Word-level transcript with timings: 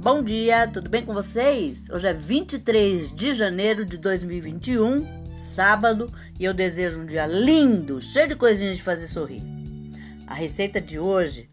Bom 0.00 0.22
dia, 0.22 0.68
tudo 0.68 0.88
bem 0.88 1.04
com 1.04 1.12
vocês? 1.12 1.88
Hoje 1.90 2.06
é 2.06 2.12
23 2.12 3.12
de 3.12 3.34
janeiro 3.34 3.84
de 3.84 3.96
2021, 3.96 5.04
sábado, 5.34 6.06
e 6.38 6.44
eu 6.44 6.54
desejo 6.54 7.00
um 7.00 7.04
dia 7.04 7.26
lindo, 7.26 8.00
cheio 8.00 8.28
de 8.28 8.36
coisinhas 8.36 8.76
de 8.76 8.82
fazer 8.84 9.08
sorrir. 9.08 9.42
A 10.24 10.34
receita 10.34 10.80
de 10.80 11.00
hoje 11.00 11.50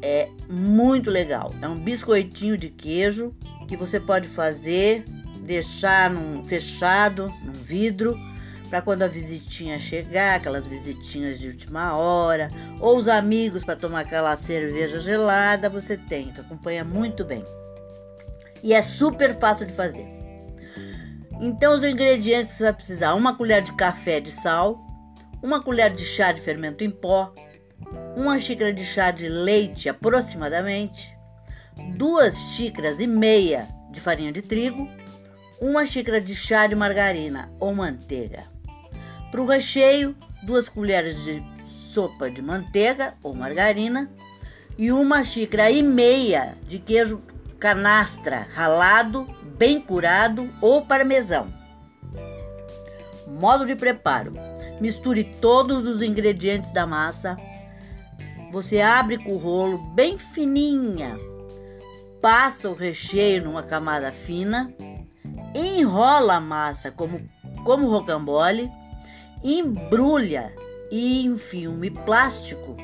é 0.00 0.30
muito 0.48 1.10
legal. 1.10 1.54
É 1.60 1.68
um 1.68 1.78
biscoitinho 1.78 2.56
de 2.56 2.70
queijo 2.70 3.34
que 3.68 3.76
você 3.76 4.00
pode 4.00 4.28
fazer, 4.28 5.04
deixar 5.42 6.08
num 6.08 6.42
fechado, 6.44 7.30
num 7.44 7.52
vidro 7.52 8.16
para 8.68 8.82
quando 8.82 9.02
a 9.02 9.08
visitinha 9.08 9.78
chegar, 9.78 10.36
aquelas 10.36 10.66
visitinhas 10.66 11.38
de 11.38 11.48
última 11.48 11.96
hora, 11.96 12.48
ou 12.80 12.96
os 12.96 13.08
amigos 13.08 13.64
para 13.64 13.76
tomar 13.76 14.00
aquela 14.00 14.36
cerveja 14.36 15.00
gelada, 15.00 15.70
você 15.70 15.96
tem, 15.96 16.30
que 16.30 16.40
acompanha 16.40 16.84
muito 16.84 17.24
bem. 17.24 17.42
E 18.62 18.74
é 18.74 18.82
super 18.82 19.38
fácil 19.38 19.66
de 19.66 19.72
fazer. 19.72 20.06
Então, 21.40 21.74
os 21.74 21.84
ingredientes 21.84 22.50
que 22.50 22.56
você 22.58 22.64
vai 22.64 22.72
precisar: 22.72 23.14
uma 23.14 23.36
colher 23.36 23.62
de 23.62 23.72
café 23.72 24.20
de 24.20 24.32
sal, 24.32 24.84
uma 25.42 25.62
colher 25.62 25.92
de 25.92 26.04
chá 26.04 26.32
de 26.32 26.40
fermento 26.40 26.82
em 26.84 26.90
pó, 26.90 27.32
uma 28.16 28.38
xícara 28.38 28.72
de 28.72 28.84
chá 28.84 29.10
de 29.10 29.28
leite 29.28 29.88
aproximadamente, 29.88 31.16
duas 31.96 32.36
xícaras 32.36 33.00
e 33.00 33.06
meia 33.06 33.68
de 33.90 34.00
farinha 34.00 34.32
de 34.32 34.42
trigo, 34.42 34.88
uma 35.60 35.86
xícara 35.86 36.20
de 36.20 36.34
chá 36.34 36.66
de 36.66 36.74
margarina 36.74 37.50
ou 37.60 37.72
manteiga. 37.74 38.57
Para 39.30 39.42
o 39.42 39.46
recheio, 39.46 40.16
duas 40.42 40.68
colheres 40.68 41.22
de 41.22 41.42
sopa 41.92 42.30
de 42.30 42.40
manteiga 42.40 43.14
ou 43.22 43.34
margarina 43.34 44.10
e 44.78 44.90
uma 44.90 45.22
xícara 45.22 45.70
e 45.70 45.82
meia 45.82 46.56
de 46.66 46.78
queijo 46.78 47.22
canastra 47.58 48.46
ralado, 48.54 49.26
bem 49.58 49.80
curado 49.80 50.48
ou 50.62 50.82
parmesão. 50.82 51.46
Modo 53.26 53.66
de 53.66 53.76
preparo: 53.76 54.32
misture 54.80 55.24
todos 55.24 55.86
os 55.86 56.00
ingredientes 56.00 56.72
da 56.72 56.86
massa. 56.86 57.36
Você 58.50 58.80
abre 58.80 59.18
com 59.18 59.32
o 59.32 59.36
rolo 59.36 59.76
bem 59.94 60.16
fininha, 60.16 61.18
passa 62.22 62.70
o 62.70 62.74
recheio 62.74 63.44
numa 63.44 63.62
camada 63.62 64.10
fina, 64.10 64.72
enrola 65.54 66.36
a 66.36 66.40
massa 66.40 66.90
como, 66.90 67.20
como 67.62 67.90
rocambole 67.90 68.70
embrulha 69.42 70.52
e 70.90 71.24
em 71.24 71.36
filme 71.36 71.90
plástico 71.90 72.76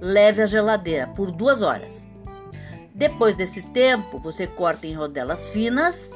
leve 0.00 0.42
à 0.42 0.46
geladeira 0.46 1.06
por 1.08 1.30
duas 1.30 1.62
horas. 1.62 2.04
Depois 2.94 3.36
desse 3.36 3.62
tempo, 3.62 4.18
você 4.18 4.46
corta 4.46 4.86
em 4.86 4.94
rodelas 4.94 5.46
finas 5.48 6.10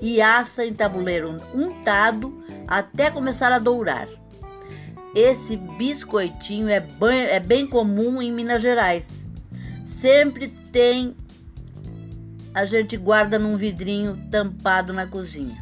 e 0.00 0.20
assa 0.20 0.64
em 0.64 0.74
tabuleiro 0.74 1.36
untado 1.54 2.44
até 2.66 3.10
começar 3.10 3.52
a 3.52 3.58
dourar. 3.58 4.08
Esse 5.14 5.56
biscoitinho 5.56 6.68
é 6.68 6.80
bem, 6.80 7.20
é 7.22 7.40
bem 7.40 7.66
comum 7.66 8.20
em 8.20 8.30
Minas 8.30 8.60
Gerais. 8.60 9.24
Sempre 9.86 10.48
tem, 10.48 11.16
a 12.52 12.66
gente 12.66 12.98
guarda 12.98 13.38
num 13.38 13.56
vidrinho 13.56 14.28
tampado 14.30 14.92
na 14.92 15.06
cozinha. 15.06 15.56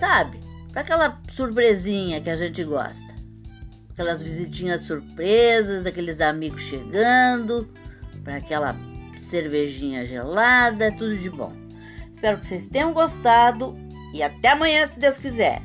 Sabe? 0.00 0.47
Para 0.72 0.82
aquela 0.82 1.20
surpresinha 1.30 2.20
que 2.20 2.30
a 2.30 2.36
gente 2.36 2.62
gosta. 2.64 3.14
Aquelas 3.90 4.22
visitinhas 4.22 4.82
surpresas, 4.82 5.86
aqueles 5.86 6.20
amigos 6.20 6.62
chegando, 6.62 7.68
para 8.22 8.36
aquela 8.36 8.76
cervejinha 9.18 10.04
gelada, 10.04 10.92
tudo 10.92 11.16
de 11.16 11.28
bom. 11.28 11.52
Espero 12.12 12.38
que 12.38 12.46
vocês 12.46 12.66
tenham 12.66 12.92
gostado 12.92 13.76
e 14.14 14.22
até 14.22 14.50
amanhã, 14.50 14.86
se 14.86 14.98
Deus 14.98 15.18
quiser. 15.18 15.62